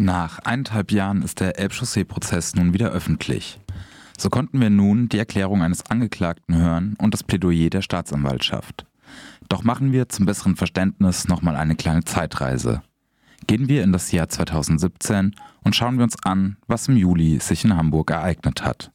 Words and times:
Nach 0.00 0.38
eineinhalb 0.38 0.92
Jahren 0.92 1.22
ist 1.22 1.40
der 1.40 1.58
Elbchaussee-Prozess 1.58 2.54
nun 2.54 2.72
wieder 2.72 2.90
öffentlich. 2.90 3.58
So 4.16 4.30
konnten 4.30 4.60
wir 4.60 4.70
nun 4.70 5.08
die 5.08 5.18
Erklärung 5.18 5.60
eines 5.60 5.90
Angeklagten 5.90 6.54
hören 6.54 6.94
und 6.98 7.14
das 7.14 7.24
Plädoyer 7.24 7.68
der 7.68 7.82
Staatsanwaltschaft. 7.82 8.86
Doch 9.48 9.64
machen 9.64 9.90
wir 9.90 10.08
zum 10.08 10.24
besseren 10.24 10.54
Verständnis 10.54 11.26
nochmal 11.26 11.56
eine 11.56 11.74
kleine 11.74 12.04
Zeitreise. 12.04 12.80
Gehen 13.48 13.66
wir 13.66 13.82
in 13.82 13.90
das 13.90 14.12
Jahr 14.12 14.28
2017 14.28 15.34
und 15.64 15.74
schauen 15.74 15.96
wir 15.96 16.04
uns 16.04 16.22
an, 16.22 16.58
was 16.68 16.86
im 16.86 16.96
Juli 16.96 17.40
sich 17.40 17.64
in 17.64 17.76
Hamburg 17.76 18.12
ereignet 18.12 18.64
hat. 18.64 18.92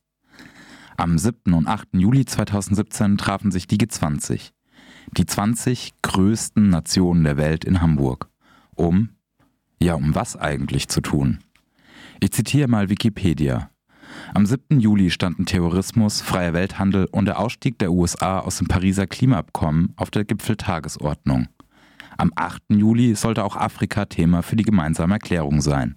Am 0.95 1.17
7. 1.17 1.51
und 1.51 1.67
8. 1.67 1.89
Juli 1.95 2.23
2017 2.23 3.17
trafen 3.17 3.51
sich 3.51 3.67
die 3.67 3.77
G20, 3.77 4.51
die 5.17 5.25
20 5.25 5.95
größten 6.01 6.70
Nationen 6.70 7.25
der 7.25 7.35
Welt 7.35 7.65
in 7.65 7.81
Hamburg, 7.81 8.29
um, 8.75 9.09
ja, 9.84 9.95
um 9.95 10.15
was 10.15 10.36
eigentlich 10.36 10.88
zu 10.88 11.02
tun? 11.02 11.39
Ich 12.20 12.32
zitiere 12.32 12.68
mal 12.68 12.89
Wikipedia. 12.89 13.69
Am 14.33 14.46
7. 14.46 14.79
Juli 14.79 15.09
standen 15.09 15.46
Terrorismus, 15.46 16.21
freier 16.21 16.54
Welthandel 16.54 17.07
und 17.11 17.25
der 17.25 17.39
Ausstieg 17.39 17.79
der 17.79 17.92
USA 17.92 18.39
aus 18.39 18.57
dem 18.57 18.68
Pariser 18.68 19.07
Klimaabkommen 19.07 19.93
auf 19.96 20.11
der 20.11 20.23
Gipfeltagesordnung. 20.23 21.47
Am 22.18 22.32
8. 22.36 22.61
Juli 22.69 23.15
sollte 23.15 23.43
auch 23.43 23.56
Afrika 23.56 24.06
Thema 24.06 24.43
für 24.43 24.56
die 24.56 24.64
gemeinsame 24.64 25.15
Erklärung 25.15 25.61
sein. 25.61 25.95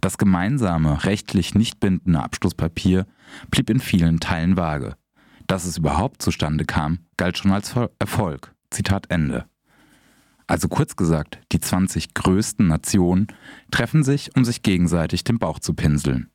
Das 0.00 0.16
gemeinsame, 0.16 1.04
rechtlich 1.04 1.54
nicht 1.54 1.80
bindende 1.80 2.22
Abschlusspapier 2.22 3.06
blieb 3.50 3.68
in 3.68 3.80
vielen 3.80 4.20
Teilen 4.20 4.56
vage. 4.56 4.96
Dass 5.46 5.64
es 5.64 5.78
überhaupt 5.78 6.22
zustande 6.22 6.64
kam, 6.64 7.00
galt 7.16 7.38
schon 7.38 7.52
als 7.52 7.74
Erfolg. 7.98 8.54
Zitat 8.70 9.10
Ende. 9.10 9.47
Also 10.48 10.66
kurz 10.68 10.96
gesagt, 10.96 11.38
die 11.52 11.60
20 11.60 12.14
größten 12.14 12.66
Nationen 12.66 13.28
treffen 13.70 14.02
sich, 14.02 14.34
um 14.34 14.46
sich 14.46 14.62
gegenseitig 14.62 15.22
den 15.22 15.38
Bauch 15.38 15.58
zu 15.58 15.74
pinseln. 15.74 16.30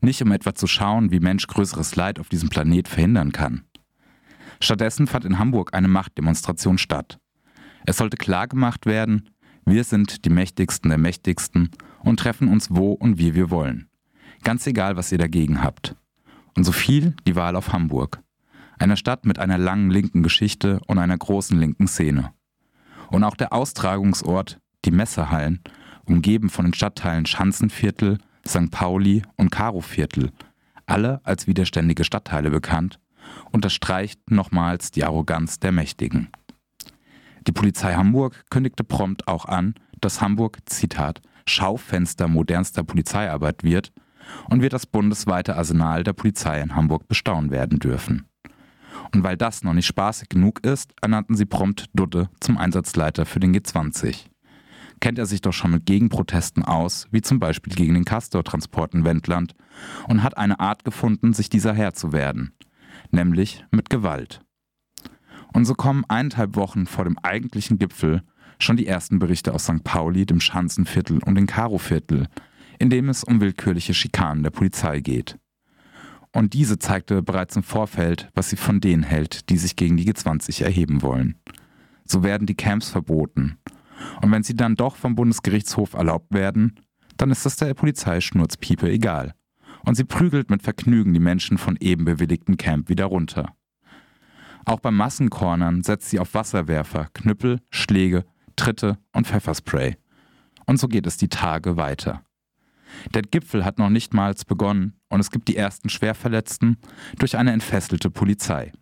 Nicht 0.00 0.22
um 0.22 0.32
etwa 0.32 0.54
zu 0.54 0.66
schauen, 0.66 1.12
wie 1.12 1.20
Mensch 1.20 1.46
größeres 1.46 1.94
Leid 1.94 2.18
auf 2.18 2.30
diesem 2.30 2.48
Planet 2.48 2.88
verhindern 2.88 3.30
kann. 3.30 3.64
Stattdessen 4.58 5.06
fand 5.06 5.26
in 5.26 5.38
Hamburg 5.38 5.74
eine 5.74 5.88
Machtdemonstration 5.88 6.78
statt. 6.78 7.18
Es 7.84 7.98
sollte 7.98 8.16
klargemacht 8.16 8.86
werden, 8.86 9.28
wir 9.66 9.84
sind 9.84 10.24
die 10.24 10.30
Mächtigsten 10.30 10.88
der 10.88 10.98
Mächtigsten 10.98 11.70
und 12.00 12.20
treffen 12.20 12.48
uns 12.48 12.68
wo 12.70 12.92
und 12.92 13.18
wie 13.18 13.34
wir 13.34 13.50
wollen. 13.50 13.88
Ganz 14.44 14.66
egal, 14.66 14.96
was 14.96 15.12
ihr 15.12 15.18
dagegen 15.18 15.62
habt. 15.62 15.94
Und 16.56 16.64
so 16.64 16.72
fiel 16.72 17.14
die 17.26 17.36
Wahl 17.36 17.54
auf 17.54 17.72
Hamburg. 17.72 18.22
Einer 18.78 18.96
Stadt 18.96 19.26
mit 19.26 19.38
einer 19.38 19.58
langen 19.58 19.90
linken 19.90 20.22
Geschichte 20.22 20.80
und 20.86 20.98
einer 20.98 21.16
großen 21.16 21.58
linken 21.58 21.86
Szene. 21.86 22.32
Und 23.10 23.24
auch 23.24 23.36
der 23.36 23.52
Austragungsort, 23.52 24.58
die 24.84 24.90
Messehallen, 24.90 25.60
umgeben 26.04 26.50
von 26.50 26.66
den 26.66 26.74
Stadtteilen 26.74 27.26
Schanzenviertel, 27.26 28.18
St. 28.46 28.70
Pauli 28.70 29.22
und 29.36 29.50
Karoviertel, 29.50 30.30
alle 30.86 31.20
als 31.24 31.46
widerständige 31.46 32.04
Stadtteile 32.04 32.50
bekannt, 32.50 32.98
unterstreicht 33.50 34.30
nochmals 34.30 34.90
die 34.90 35.04
Arroganz 35.04 35.60
der 35.60 35.72
Mächtigen. 35.72 36.28
Die 37.46 37.52
Polizei 37.52 37.94
Hamburg 37.94 38.44
kündigte 38.50 38.84
prompt 38.84 39.28
auch 39.28 39.46
an, 39.46 39.74
dass 40.00 40.20
Hamburg, 40.20 40.58
Zitat, 40.66 41.20
Schaufenster 41.46 42.28
modernster 42.28 42.84
Polizeiarbeit 42.84 43.64
wird 43.64 43.92
und 44.48 44.62
wir 44.62 44.68
das 44.68 44.86
bundesweite 44.86 45.56
Arsenal 45.56 46.04
der 46.04 46.12
Polizei 46.12 46.60
in 46.60 46.74
Hamburg 46.74 47.08
bestaunen 47.08 47.50
werden 47.50 47.78
dürfen. 47.78 48.26
Und 49.14 49.22
weil 49.22 49.36
das 49.36 49.62
noch 49.62 49.74
nicht 49.74 49.86
spaßig 49.86 50.28
genug 50.28 50.64
ist, 50.64 50.92
ernannten 51.00 51.36
sie 51.36 51.46
prompt 51.46 51.86
Dudde 51.94 52.28
zum 52.40 52.58
Einsatzleiter 52.58 53.26
für 53.26 53.40
den 53.40 53.54
G20. 53.54 54.26
Kennt 55.00 55.18
er 55.18 55.26
sich 55.26 55.40
doch 55.40 55.52
schon 55.52 55.72
mit 55.72 55.86
Gegenprotesten 55.86 56.64
aus, 56.64 57.08
wie 57.10 57.22
zum 57.22 57.40
Beispiel 57.40 57.74
gegen 57.74 57.94
den 57.94 58.04
Castor-Transport 58.04 58.94
in 58.94 59.04
Wendland, 59.04 59.54
und 60.08 60.22
hat 60.22 60.38
eine 60.38 60.60
Art 60.60 60.84
gefunden, 60.84 61.32
sich 61.32 61.50
dieser 61.50 61.74
Herr 61.74 61.92
zu 61.94 62.12
werden, 62.12 62.52
nämlich 63.10 63.64
mit 63.70 63.90
Gewalt. 63.90 64.42
Und 65.52 65.64
so 65.64 65.74
kommen 65.74 66.04
eineinhalb 66.08 66.56
Wochen 66.56 66.86
vor 66.86 67.04
dem 67.04 67.18
eigentlichen 67.18 67.78
Gipfel 67.78 68.22
schon 68.58 68.76
die 68.76 68.86
ersten 68.86 69.18
Berichte 69.18 69.52
aus 69.52 69.64
St. 69.64 69.84
Pauli, 69.84 70.24
dem 70.24 70.40
Schanzenviertel 70.40 71.18
und 71.24 71.34
dem 71.34 71.46
Karoviertel, 71.46 72.28
in 72.78 72.90
dem 72.90 73.08
es 73.08 73.24
um 73.24 73.40
willkürliche 73.40 73.94
Schikanen 73.94 74.42
der 74.42 74.50
Polizei 74.50 75.00
geht. 75.00 75.38
Und 76.32 76.54
diese 76.54 76.78
zeigte 76.78 77.22
bereits 77.22 77.56
im 77.56 77.62
Vorfeld, 77.62 78.30
was 78.34 78.50
sie 78.50 78.56
von 78.56 78.80
denen 78.80 79.02
hält, 79.02 79.50
die 79.50 79.58
sich 79.58 79.76
gegen 79.76 79.96
die 79.96 80.10
G20 80.10 80.64
erheben 80.64 81.02
wollen. 81.02 81.38
So 82.04 82.22
werden 82.22 82.46
die 82.46 82.54
Camps 82.54 82.88
verboten. 82.88 83.58
Und 84.22 84.32
wenn 84.32 84.42
sie 84.42 84.54
dann 84.54 84.74
doch 84.74 84.96
vom 84.96 85.14
Bundesgerichtshof 85.14 85.92
erlaubt 85.94 86.32
werden, 86.32 86.80
dann 87.16 87.30
ist 87.30 87.44
das 87.44 87.56
der 87.56 87.74
Polizei 87.74 88.20
Schnurzpiepe 88.20 88.90
egal. 88.90 89.34
Und 89.84 89.96
sie 89.96 90.04
prügelt 90.04 90.50
mit 90.50 90.62
Vergnügen 90.62 91.12
die 91.12 91.20
Menschen 91.20 91.58
von 91.58 91.76
eben 91.80 92.04
bewilligten 92.04 92.56
Camp 92.56 92.88
wieder 92.88 93.06
runter. 93.06 93.54
Auch 94.64 94.80
beim 94.80 94.96
Massenkornern 94.96 95.82
setzt 95.82 96.10
sie 96.10 96.20
auf 96.20 96.34
Wasserwerfer, 96.34 97.08
Knüppel, 97.14 97.60
Schläge, 97.70 98.24
Tritte 98.56 98.98
und 99.12 99.26
Pfefferspray. 99.26 99.96
Und 100.66 100.78
so 100.78 100.88
geht 100.88 101.06
es 101.06 101.16
die 101.16 101.28
Tage 101.28 101.76
weiter. 101.76 102.24
Der 103.14 103.22
Gipfel 103.22 103.64
hat 103.64 103.78
noch 103.78 103.90
nicht 103.90 104.14
mal 104.14 104.34
begonnen 104.46 104.94
und 105.08 105.20
es 105.20 105.30
gibt 105.30 105.48
die 105.48 105.56
ersten 105.56 105.88
Schwerverletzten 105.88 106.76
durch 107.18 107.36
eine 107.36 107.52
entfesselte 107.52 108.10
Polizei. 108.10 108.72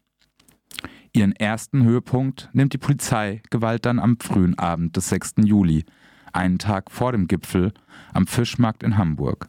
Ihren 1.13 1.33
ersten 1.33 1.83
Höhepunkt 1.83 2.49
nimmt 2.53 2.73
die 2.73 2.79
Polizeigewalt 2.79 3.85
dann 3.85 3.99
am 3.99 4.19
frühen 4.21 4.59
Abend 4.59 4.97
des 4.97 5.09
6. 5.09 5.35
Juli, 5.45 5.85
einen 6.33 6.59
Tag 6.59 6.91
vor 6.91 7.13
dem 7.13 7.27
Gipfel, 7.27 7.73
am 8.13 8.27
Fischmarkt 8.27 8.83
in 8.83 8.97
Hamburg. 8.97 9.49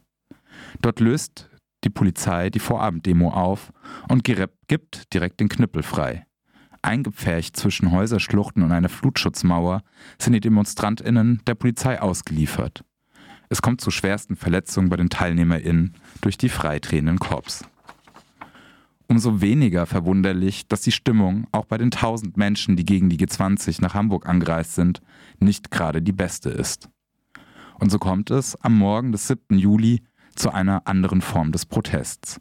Dort 0.82 1.00
löst 1.00 1.50
die 1.84 1.90
Polizei 1.90 2.50
die 2.50 2.60
Vorabenddemo 2.60 3.30
auf 3.30 3.72
und 4.10 4.24
gibt 4.24 5.14
direkt 5.14 5.40
den 5.40 5.50
Knüppel 5.50 5.84
frei. 5.84 6.26
Eingepfercht 6.84 7.56
zwischen 7.56 7.92
Häuserschluchten 7.92 8.64
und 8.64 8.72
einer 8.72 8.90
Flutschutzmauer 8.90 9.84
sind 10.18 10.34
die 10.34 10.40
DemonstrantInnen 10.40 11.42
der 11.46 11.56
Polizei 11.56 12.02
ausgeliefert. 12.02 12.84
Es 13.52 13.62
kommt 13.62 13.82
zu 13.82 13.92
schwersten 13.92 14.38
Verletzungen 14.38 14.88
bei 14.88 14.96
den 14.96 15.10
TeilnehmerInnen 15.10 15.94
durch 16.22 16.38
die 16.38 16.48
freitretenden 16.48 17.20
Korps. 17.20 17.66
Umso 19.08 19.42
weniger 19.42 19.86
verwunderlich, 19.86 20.70
dass 20.70 20.80
die 20.80 20.94
Stimmung 20.94 21.48
auch 21.52 21.66
bei 21.66 21.78
den 21.78 21.92
tausend 21.92 22.38
Menschen, 22.38 22.78
die 22.78 22.86
gegen 22.86 23.10
die 23.10 23.18
G20 23.18 23.82
nach 23.82 23.94
Hamburg 23.94 24.26
angereist 24.26 24.76
sind, 24.76 25.02
nicht 25.40 25.70
gerade 25.70 26.02
die 26.02 26.14
beste 26.14 26.50
ist. 26.50 26.88
Und 27.78 27.92
so 27.92 28.00
kommt 28.00 28.32
es 28.32 28.56
am 28.64 28.78
Morgen 28.78 29.12
des 29.12 29.28
7. 29.28 29.58
Juli 29.58 30.02
zu 30.34 30.52
einer 30.52 30.88
anderen 30.88 31.20
Form 31.20 31.52
des 31.52 31.66
Protests. 31.66 32.40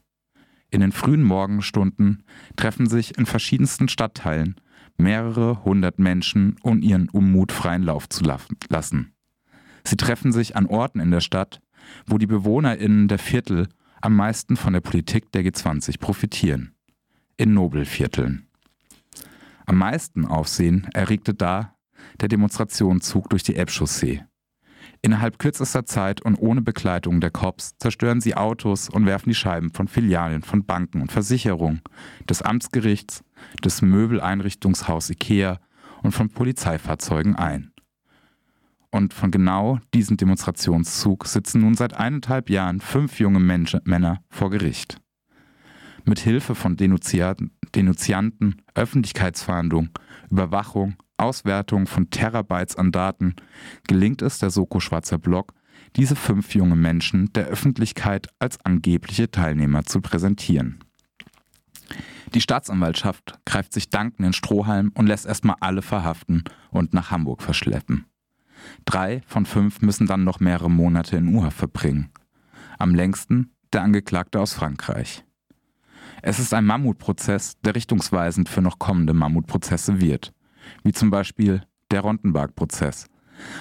In 0.70 0.80
den 0.80 0.92
frühen 0.92 1.24
Morgenstunden 1.24 2.22
treffen 2.54 2.86
sich 2.86 3.18
in 3.18 3.26
verschiedensten 3.26 3.88
Stadtteilen 3.88 4.60
mehrere 4.96 5.64
hundert 5.64 5.98
Menschen, 5.98 6.54
um 6.62 6.80
ihren 6.80 7.08
Unmut 7.08 7.50
freien 7.50 7.82
Lauf 7.82 8.08
zu 8.08 8.22
lassen. 8.68 9.12
Sie 9.84 9.96
treffen 9.96 10.32
sich 10.32 10.56
an 10.56 10.66
Orten 10.66 11.00
in 11.00 11.10
der 11.10 11.20
Stadt, 11.20 11.60
wo 12.06 12.18
die 12.18 12.26
BewohnerInnen 12.26 13.08
der 13.08 13.18
Viertel 13.18 13.68
am 14.00 14.16
meisten 14.16 14.56
von 14.56 14.72
der 14.72 14.80
Politik 14.80 15.30
der 15.32 15.42
G20 15.42 15.98
profitieren. 15.98 16.74
In 17.36 17.54
Nobelvierteln. 17.54 18.46
Am 19.66 19.78
meisten 19.78 20.24
Aufsehen 20.24 20.88
erregte 20.94 21.34
da 21.34 21.74
der 22.20 22.28
Demonstrationszug 22.28 23.30
durch 23.30 23.42
die 23.42 23.56
Elbchaussee. 23.56 24.24
Innerhalb 25.02 25.38
kürzester 25.38 25.86
Zeit 25.86 26.20
und 26.20 26.36
ohne 26.36 26.60
Begleitung 26.60 27.20
der 27.20 27.30
Cops 27.30 27.76
zerstören 27.78 28.20
sie 28.20 28.34
Autos 28.34 28.90
und 28.90 29.06
werfen 29.06 29.30
die 29.30 29.34
Scheiben 29.34 29.72
von 29.72 29.88
Filialen 29.88 30.42
von 30.42 30.66
Banken 30.66 31.00
und 31.00 31.10
Versicherungen, 31.10 31.80
des 32.28 32.42
Amtsgerichts, 32.42 33.24
des 33.64 33.80
Möbeleinrichtungshaus 33.80 35.08
IKEA 35.08 35.58
und 36.02 36.12
von 36.12 36.28
Polizeifahrzeugen 36.28 37.34
ein. 37.34 37.72
Und 38.90 39.14
von 39.14 39.30
genau 39.30 39.78
diesem 39.94 40.16
Demonstrationszug 40.16 41.26
sitzen 41.26 41.60
nun 41.60 41.74
seit 41.74 41.94
eineinhalb 41.94 42.50
Jahren 42.50 42.80
fünf 42.80 43.20
junge 43.20 43.38
Menschen, 43.38 43.80
Männer 43.84 44.22
vor 44.30 44.50
Gericht. 44.50 45.00
Mit 46.04 46.18
Hilfe 46.18 46.54
von 46.54 46.76
Denunzianten, 46.76 47.52
Denunzianten, 47.74 48.62
Öffentlichkeitsverhandlungen, 48.74 49.90
Überwachung, 50.30 50.96
Auswertung 51.18 51.86
von 51.86 52.10
Terabytes 52.10 52.76
an 52.76 52.90
Daten 52.90 53.36
gelingt 53.86 54.22
es 54.22 54.38
der 54.38 54.50
Soko 54.50 54.80
Schwarzer 54.80 55.18
Block, 55.18 55.52
diese 55.96 56.16
fünf 56.16 56.54
junge 56.54 56.76
Menschen 56.76 57.32
der 57.32 57.46
Öffentlichkeit 57.46 58.28
als 58.38 58.58
angebliche 58.64 59.30
Teilnehmer 59.30 59.84
zu 59.84 60.00
präsentieren. 60.00 60.82
Die 62.34 62.40
Staatsanwaltschaft 62.40 63.38
greift 63.44 63.72
sich 63.72 63.90
dankend 63.90 64.26
in 64.26 64.32
Strohhalm 64.32 64.92
und 64.94 65.06
lässt 65.06 65.26
erstmal 65.26 65.56
alle 65.60 65.82
verhaften 65.82 66.44
und 66.70 66.94
nach 66.94 67.10
Hamburg 67.10 67.42
verschleppen. 67.42 68.06
Drei 68.84 69.22
von 69.26 69.46
fünf 69.46 69.80
müssen 69.82 70.06
dann 70.06 70.24
noch 70.24 70.40
mehrere 70.40 70.70
Monate 70.70 71.16
in 71.16 71.34
u 71.34 71.48
verbringen. 71.50 72.10
Am 72.78 72.94
längsten 72.94 73.52
der 73.72 73.82
Angeklagte 73.82 74.40
aus 74.40 74.54
Frankreich. 74.54 75.24
Es 76.22 76.38
ist 76.38 76.52
ein 76.52 76.66
Mammutprozess, 76.66 77.58
der 77.60 77.74
richtungsweisend 77.74 78.48
für 78.48 78.62
noch 78.62 78.78
kommende 78.78 79.14
Mammutprozesse 79.14 80.00
wird, 80.00 80.32
wie 80.82 80.92
zum 80.92 81.10
Beispiel 81.10 81.62
der 81.90 82.00
Rondenberg-Prozess, 82.00 83.06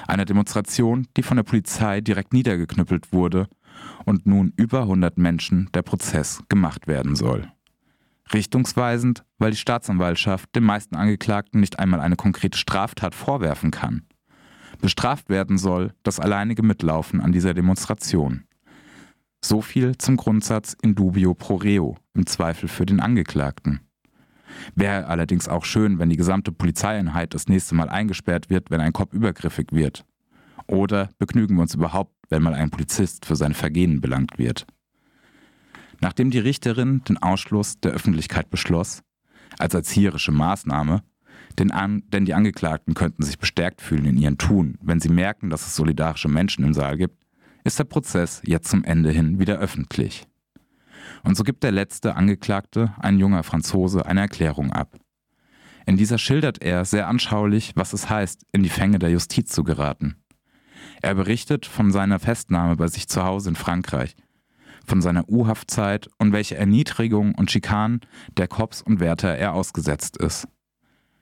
Einer 0.08 0.26
Demonstration, 0.26 1.08
die 1.16 1.24
von 1.24 1.38
der 1.38 1.44
Polizei 1.44 2.02
direkt 2.02 2.34
niedergeknüppelt 2.34 3.14
wurde 3.14 3.48
und 4.06 4.26
nun 4.26 4.54
über 4.58 4.82
100 4.82 5.18
Menschen 5.18 5.70
der 5.74 5.84
Prozess 5.84 6.44
gemacht 6.50 6.88
werden 6.88 7.16
soll. 7.16 7.50
Richtungsweisend, 8.34 9.24
weil 9.38 9.52
die 9.52 9.58
Staatsanwaltschaft 9.58 10.54
den 10.56 10.64
meisten 10.64 10.96
Angeklagten 10.96 11.60
nicht 11.60 11.80
einmal 11.80 12.00
eine 12.00 12.16
konkrete 12.16 12.58
Straftat 12.58 13.16
vorwerfen 13.16 13.72
kann. 13.72 14.06
Bestraft 14.82 15.30
werden 15.30 15.58
soll 15.58 15.94
das 16.04 16.20
alleinige 16.20 16.64
Mitlaufen 16.64 17.22
an 17.22 17.32
dieser 17.32 17.54
Demonstration. 17.54 18.46
So 19.44 19.62
viel 19.62 19.98
zum 19.98 20.18
Grundsatz 20.18 20.76
in 20.82 20.96
dubio 20.96 21.34
pro 21.34 21.56
reo, 21.56 21.98
im 22.14 22.26
Zweifel 22.26 22.68
für 22.68 22.86
den 22.86 23.00
Angeklagten. 23.00 23.82
Wäre 24.76 25.08
allerdings 25.08 25.48
auch 25.48 25.64
schön, 25.64 26.00
wenn 26.00 26.10
die 26.10 26.18
gesamte 26.18 26.52
Polizeieinheit 26.52 27.34
das 27.34 27.48
nächste 27.48 27.76
Mal 27.76 27.90
eingesperrt 27.90 28.50
wird, 28.50 28.72
wenn 28.72 28.82
ein 28.82 28.94
Kopf 28.94 29.14
übergriffig 29.14 29.68
wird. 29.72 30.06
Oder 30.68 31.10
begnügen 31.20 31.56
wir 31.56 31.62
uns 31.62 31.76
überhaupt, 31.76 32.14
wenn 32.30 32.44
mal 32.44 32.54
ein 32.54 32.70
Polizist 32.70 33.26
für 33.26 33.36
seine 33.36 33.54
Vergehen 33.54 34.02
belangt 34.02 34.38
wird. 34.38 34.66
Nachdem 36.02 36.32
die 36.32 36.40
Richterin 36.40 37.04
den 37.04 37.18
Ausschluss 37.18 37.80
der 37.80 37.92
Öffentlichkeit 37.92 38.50
beschloss, 38.50 39.02
als 39.58 39.74
erzieherische 39.74 40.32
Maßnahme, 40.32 41.04
denn, 41.60 41.72
an, 41.72 42.04
denn 42.08 42.26
die 42.26 42.34
Angeklagten 42.34 42.94
könnten 42.94 43.24
sich 43.24 43.38
bestärkt 43.38 43.82
fühlen 43.82 44.06
in 44.06 44.18
ihren 44.18 44.38
Tun, 44.38 44.78
wenn 44.82 45.00
sie 45.00 45.10
merken, 45.10 45.50
dass 45.50 45.68
es 45.68 45.76
solidarische 45.76 46.30
Menschen 46.30 46.64
im 46.64 46.74
Saal 46.74 46.98
gibt, 46.98 47.24
ist 47.64 47.78
der 47.78 47.84
Prozess 47.84 48.42
jetzt 48.46 48.70
zum 48.70 48.84
Ende 48.84 49.12
hin 49.12 49.40
wieder 49.40 49.58
öffentlich. 49.58 50.28
Und 51.24 51.36
so 51.36 51.44
gibt 51.44 51.64
der 51.64 51.72
letzte 51.72 52.16
Angeklagte, 52.16 52.94
ein 53.00 53.20
junger 53.20 53.44
Franzose, 53.44 54.06
eine 54.06 54.22
Erklärung 54.22 54.72
ab. 54.72 54.98
In 55.86 55.98
dieser 55.98 56.18
schildert 56.18 56.62
er 56.62 56.86
sehr 56.86 57.08
anschaulich, 57.08 57.74
was 57.76 57.94
es 57.94 58.10
heißt, 58.10 58.46
in 58.52 58.64
die 58.64 58.70
Fänge 58.70 59.00
der 59.00 59.10
Justiz 59.10 59.52
zu 59.52 59.64
geraten. 59.64 60.16
Er 61.02 61.16
berichtet 61.16 61.66
von 61.66 61.92
seiner 61.92 62.20
Festnahme 62.20 62.76
bei 62.76 62.88
sich 62.88 63.08
zu 63.08 63.24
Hause 63.24 63.50
in 63.50 63.56
Frankreich, 63.56 64.16
von 64.86 65.02
seiner 65.02 65.28
U-Haftzeit 65.30 66.08
und 66.18 66.32
welche 66.32 66.56
Erniedrigung 66.58 67.36
und 67.36 67.52
Schikanen 67.52 68.02
der 68.38 68.48
Cops 68.48 68.82
und 68.82 69.00
Wärter 69.00 69.36
er 69.36 69.54
ausgesetzt 69.54 70.18
ist. 70.18 70.48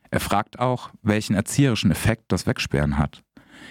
Er 0.10 0.20
fragt 0.20 0.60
auch, 0.60 0.92
welchen 1.02 1.36
erzieherischen 1.36 1.92
Effekt 1.92 2.32
das 2.32 2.48
Wegsperren 2.48 2.98
hat, 2.98 3.24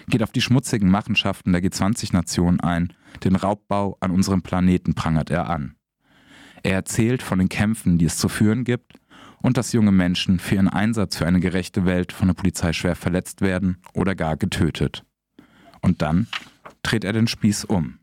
geht 0.09 0.23
auf 0.23 0.33
die 0.33 0.41
schmutzigen 0.41 0.91
Machenschaften 0.91 1.53
der 1.53 1.63
G20-Nationen 1.63 2.61
ein, 2.61 2.93
den 3.25 3.37
Raubbau 3.37 3.97
an 4.01 4.11
unserem 4.11 4.43
Planeten 4.43 4.95
prangert 4.95 5.31
er 5.31 5.49
an. 5.49 5.77
Er 6.63 6.75
erzählt 6.75 7.23
von 7.23 7.39
den 7.39 7.49
Kämpfen, 7.49 7.99
die 7.99 8.07
es 8.07 8.19
zu 8.19 8.29
führen 8.29 8.65
gibt 8.65 8.95
und 9.41 9.57
dass 9.57 9.73
junge 9.73 9.93
Menschen 9.93 10.39
für 10.39 10.57
ihren 10.57 10.69
Einsatz 10.69 11.17
für 11.17 11.27
eine 11.27 11.41
gerechte 11.41 11.85
Welt 11.85 12.13
von 12.13 12.29
der 12.29 12.35
Polizei 12.35 12.73
schwer 12.73 12.97
verletzt 12.97 13.41
werden 13.41 13.79
oder 13.95 14.15
gar 14.15 14.37
getötet. 14.37 15.05
Und 15.81 16.03
dann 16.03 16.27
dreht 16.83 17.05
er 17.05 17.13
den 17.13 17.29
Spieß 17.29 17.65
um. 17.65 17.99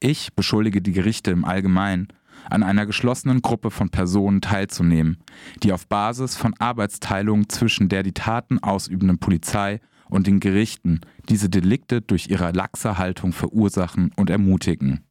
Ich 0.00 0.34
beschuldige 0.34 0.82
die 0.82 0.92
Gerichte 0.92 1.30
im 1.30 1.44
Allgemeinen, 1.44 2.08
an 2.50 2.62
einer 2.62 2.86
geschlossenen 2.86 3.42
Gruppe 3.42 3.70
von 3.70 3.90
Personen 3.90 4.40
teilzunehmen, 4.40 5.18
die 5.62 5.72
auf 5.72 5.86
Basis 5.86 6.36
von 6.36 6.54
Arbeitsteilung 6.58 7.48
zwischen 7.48 7.88
der 7.88 8.02
die 8.02 8.12
Taten 8.12 8.58
ausübenden 8.58 9.18
Polizei 9.18 9.80
und 10.08 10.26
den 10.26 10.40
Gerichten 10.40 11.00
diese 11.28 11.48
Delikte 11.48 12.00
durch 12.00 12.28
ihre 12.28 12.52
laxe 12.52 12.98
Haltung 12.98 13.32
verursachen 13.32 14.10
und 14.16 14.30
ermutigen. 14.30 15.04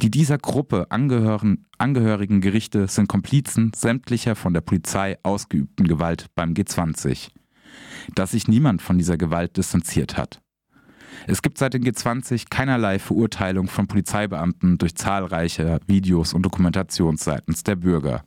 Die 0.00 0.10
dieser 0.10 0.38
Gruppe 0.38 0.86
angehörigen 0.90 2.40
Gerichte 2.40 2.86
sind 2.88 3.08
Komplizen 3.08 3.72
sämtlicher 3.74 4.34
von 4.34 4.54
der 4.54 4.60
Polizei 4.60 5.18
ausgeübten 5.22 5.86
Gewalt 5.86 6.26
beim 6.34 6.54
G20. 6.54 7.30
Dass 8.14 8.32
sich 8.32 8.48
niemand 8.48 8.82
von 8.82 8.98
dieser 8.98 9.16
Gewalt 9.16 9.56
distanziert 9.56 10.16
hat. 10.16 10.41
Es 11.26 11.42
gibt 11.42 11.58
seit 11.58 11.74
dem 11.74 11.82
G20 11.82 12.46
keinerlei 12.50 12.98
Verurteilung 12.98 13.68
von 13.68 13.86
Polizeibeamten 13.86 14.78
durch 14.78 14.94
zahlreiche 14.94 15.80
Videos 15.86 16.34
und 16.34 16.42
Dokumentationen 16.42 17.16
seitens 17.16 17.62
der 17.62 17.76
Bürger. 17.76 18.24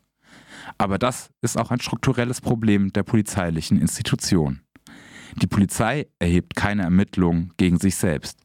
Aber 0.77 0.97
das 0.97 1.29
ist 1.41 1.57
auch 1.57 1.71
ein 1.71 1.79
strukturelles 1.79 2.41
Problem 2.41 2.91
der 2.93 3.03
polizeilichen 3.03 3.79
Institution. 3.79 4.61
Die 5.41 5.47
Polizei 5.47 6.07
erhebt 6.19 6.55
keine 6.55 6.83
Ermittlungen 6.83 7.51
gegen 7.57 7.79
sich 7.79 7.95
selbst. 7.95 8.39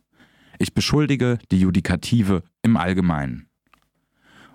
Ich 0.59 0.75
beschuldige 0.75 1.39
die 1.51 1.61
Judikative 1.61 2.43
im 2.63 2.77
Allgemeinen. 2.77 3.47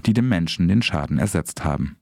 die 0.05 0.13
dem 0.13 0.29
Menschen 0.29 0.67
den 0.67 0.83
Schaden 0.83 1.17
ersetzt 1.17 1.63
haben. 1.63 1.97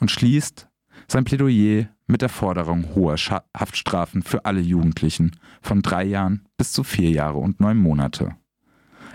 Und 0.00 0.10
schließt 0.10 0.68
sein 1.06 1.24
Plädoyer 1.24 1.88
mit 2.06 2.22
der 2.22 2.28
Forderung 2.28 2.94
hoher 2.94 3.16
Scha 3.16 3.44
Haftstrafen 3.56 4.22
für 4.22 4.44
alle 4.44 4.60
Jugendlichen 4.60 5.36
von 5.62 5.82
drei 5.82 6.04
Jahren 6.04 6.48
bis 6.56 6.72
zu 6.72 6.82
vier 6.82 7.10
Jahre 7.10 7.38
und 7.38 7.60
neun 7.60 7.78
Monate. 7.78 8.34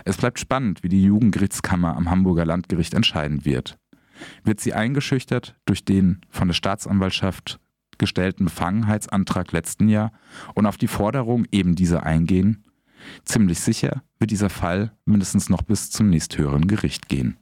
Es 0.04 0.16
bleibt 0.16 0.38
spannend, 0.38 0.82
wie 0.82 0.88
die 0.88 1.02
Jugendgerichtskammer 1.02 1.96
am 1.96 2.10
Hamburger 2.10 2.46
Landgericht 2.46 2.94
entscheiden 2.94 3.44
wird. 3.44 3.78
Wird 4.44 4.60
sie 4.60 4.72
eingeschüchtert 4.72 5.56
durch 5.66 5.84
den 5.84 6.20
von 6.30 6.48
der 6.48 6.54
Staatsanwaltschaft 6.54 7.60
gestellten 7.98 8.44
Befangenheitsantrag 8.44 9.52
letzten 9.52 9.88
Jahr 9.88 10.12
und 10.54 10.66
auf 10.66 10.76
die 10.76 10.88
Forderung 10.88 11.46
eben 11.50 11.74
dieser 11.74 12.04
eingehen? 12.04 12.64
Ziemlich 13.24 13.60
sicher 13.60 14.02
wird 14.18 14.30
dieser 14.30 14.50
Fall 14.50 14.92
mindestens 15.04 15.48
noch 15.48 15.62
bis 15.62 15.90
zum 15.90 16.10
nächsthöheren 16.10 16.66
Gericht 16.66 17.08
gehen. 17.08 17.36